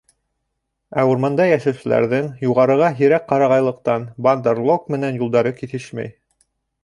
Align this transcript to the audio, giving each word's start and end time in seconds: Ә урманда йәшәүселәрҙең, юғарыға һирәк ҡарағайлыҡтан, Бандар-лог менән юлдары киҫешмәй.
Ә 1.01 1.01
урманда 1.09 1.45
йәшәүселәрҙең, 1.49 2.31
юғарыға 2.45 2.89
һирәк 3.01 3.27
ҡарағайлыҡтан, 3.33 4.09
Бандар-лог 4.29 4.91
менән 4.95 5.23
юлдары 5.25 5.55
киҫешмәй. 5.61 6.11